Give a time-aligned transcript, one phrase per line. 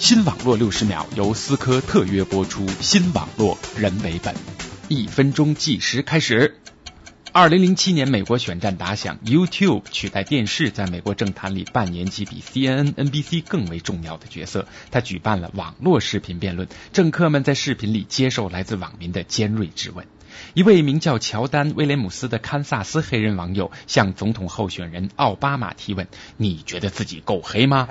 [0.00, 4.34] 新网络六十秒由思科特约播出，新网络人为本，
[4.88, 6.56] 一分钟计时开始。
[7.32, 14.66] 二零零七年，美国选战打响，YouTube 取代电视在美国政坛里扮演起比 CNN、NBC 更为重要的角色。
[14.90, 20.06] 他举办了网络视频辩论，政客们在视频里接受来自网民的尖锐质问。
[20.54, 26.06] 一位名叫乔丹·威廉姆斯的堪萨斯黑人网友向总统候选人奥巴马提问
[26.36, 27.88] ：“你觉得自己够黑吗？”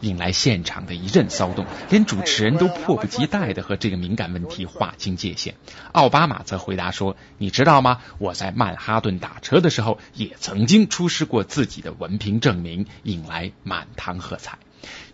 [0.00, 5.54] 引来现场的一阵骚动，连主持人都迫不及待地和这个敏感问题划清界限。
[5.92, 8.00] 奥巴马则回答说：“你知道吗？
[8.18, 14.58] 我在曼哈顿打车的时候，也曾经出示过自己的文凭证明。”引来满堂喝彩。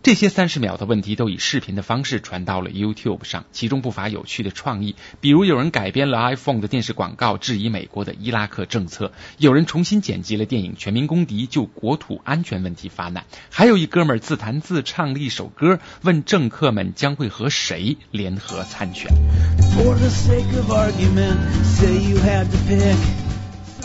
[0.02, 19.08] 这些三十秒的问题都以视频的方式传到了 YouTube 上，其中不乏有趣的创意，比如有人改编了 iPhone 的电视广告质疑美国的伊拉克政策，有人重新剪辑了电影《全民公敌》就国土安全问题发难，还有一哥们儿自弹自唱了一首歌，问政客们将会和谁联合参选。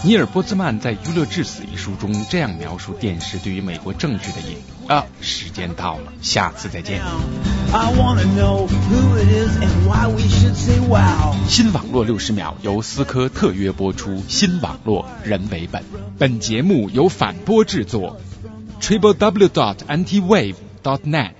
[0.07, 4.55] 尼尔波兹曼在《娱乐至死》一书中这样描述电视对于美国政治的影
[4.87, 7.01] 啊，时间到了，下次再见。
[11.49, 15.83] 新网络六十秒由思科特约播出，新网络人为本，
[16.17, 18.17] 本节目由反播制作
[18.79, 21.33] ，triple w dot anti wave dot net。